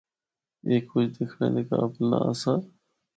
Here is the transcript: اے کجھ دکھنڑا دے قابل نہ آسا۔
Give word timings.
اے 0.67 0.75
کجھ 0.89 1.09
دکھنڑا 1.15 1.47
دے 1.53 1.61
قابل 1.69 2.03
نہ 2.09 2.17
آسا۔ 2.29 2.53